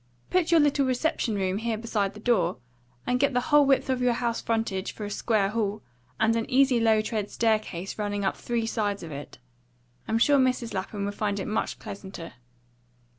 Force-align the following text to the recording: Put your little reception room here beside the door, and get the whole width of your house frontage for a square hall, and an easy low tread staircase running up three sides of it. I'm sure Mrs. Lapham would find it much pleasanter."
Put 0.31 0.49
your 0.49 0.59
little 0.59 0.87
reception 0.87 1.35
room 1.35 1.59
here 1.59 1.77
beside 1.77 2.15
the 2.15 2.19
door, 2.19 2.57
and 3.05 3.19
get 3.19 3.33
the 3.35 3.39
whole 3.39 3.67
width 3.67 3.87
of 3.87 4.01
your 4.01 4.13
house 4.13 4.41
frontage 4.41 4.93
for 4.93 5.05
a 5.05 5.11
square 5.11 5.49
hall, 5.49 5.83
and 6.19 6.35
an 6.35 6.49
easy 6.49 6.79
low 6.79 7.01
tread 7.01 7.29
staircase 7.29 7.99
running 7.99 8.25
up 8.25 8.35
three 8.35 8.65
sides 8.65 9.03
of 9.03 9.11
it. 9.11 9.37
I'm 10.07 10.17
sure 10.17 10.39
Mrs. 10.39 10.73
Lapham 10.73 11.05
would 11.05 11.13
find 11.13 11.39
it 11.39 11.45
much 11.45 11.77
pleasanter." 11.77 12.33